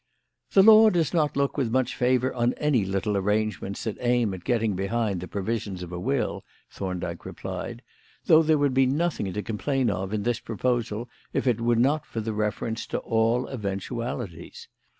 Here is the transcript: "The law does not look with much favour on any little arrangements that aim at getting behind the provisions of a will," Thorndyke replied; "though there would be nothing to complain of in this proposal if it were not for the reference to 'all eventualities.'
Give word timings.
"The 0.53 0.63
law 0.63 0.89
does 0.89 1.13
not 1.13 1.37
look 1.37 1.57
with 1.57 1.69
much 1.69 1.95
favour 1.95 2.33
on 2.33 2.53
any 2.53 2.85
little 2.85 3.15
arrangements 3.15 3.83
that 3.83 3.99
aim 3.99 4.33
at 4.33 4.43
getting 4.43 4.75
behind 4.75 5.19
the 5.21 5.27
provisions 5.27 5.83
of 5.83 5.91
a 5.91 5.99
will," 5.99 6.43
Thorndyke 6.71 7.23
replied; 7.23 7.83
"though 8.25 8.41
there 8.41 8.57
would 8.57 8.73
be 8.73 8.87
nothing 8.87 9.31
to 9.31 9.43
complain 9.43 9.91
of 9.91 10.11
in 10.11 10.23
this 10.23 10.39
proposal 10.39 11.07
if 11.33 11.45
it 11.45 11.61
were 11.61 11.75
not 11.75 12.07
for 12.07 12.19
the 12.19 12.33
reference 12.33 12.87
to 12.87 12.97
'all 12.97 13.47
eventualities.' 13.47 14.67